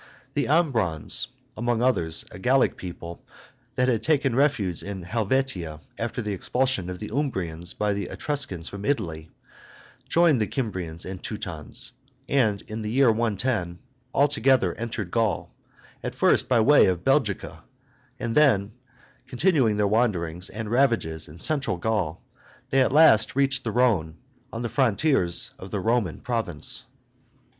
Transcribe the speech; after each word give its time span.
The 0.33 0.47
Ambrons, 0.47 1.27
among 1.55 1.83
others, 1.83 2.25
a 2.31 2.39
Gallic 2.39 2.75
peoplet 2.75 3.19
that 3.75 3.87
had 3.87 4.01
taken 4.01 4.35
refuge 4.35 4.81
in 4.81 5.03
Helvetia 5.03 5.79
after 5.99 6.23
the 6.23 6.33
expulsion 6.33 6.89
of 6.89 6.97
the 6.97 7.09
Umbrians 7.11 7.75
by 7.75 7.93
the 7.93 8.05
Etruscans 8.07 8.67
from 8.67 8.83
Italy, 8.83 9.29
joined 10.09 10.41
the 10.41 10.47
Cimbrians 10.47 11.05
and 11.05 11.21
Teutons; 11.21 11.91
and 12.27 12.63
in 12.63 12.81
the 12.81 12.89
year 12.89 13.11
110 13.11 13.73
B.C. 13.75 13.83
all 14.11 14.27
together 14.27 14.73
entered 14.73 15.11
Gaul, 15.11 15.53
at 16.03 16.15
first 16.15 16.49
by 16.49 16.59
way 16.61 16.87
of 16.87 17.03
Belgica, 17.03 17.59
and 18.19 18.33
then, 18.33 18.71
continuing 19.27 19.77
their 19.77 19.85
wanderings 19.87 20.49
and 20.49 20.71
ravages 20.71 21.27
in 21.27 21.37
central 21.37 21.77
Gaul, 21.77 22.23
they 22.71 22.81
at 22.81 22.91
last 22.91 23.35
reached 23.35 23.63
the 23.63 23.71
Rhone, 23.71 24.17
on 24.51 24.63
the 24.63 24.67
frontiers 24.67 25.51
of 25.59 25.69
the 25.69 25.79
Roman 25.79 26.21
province. 26.21 26.85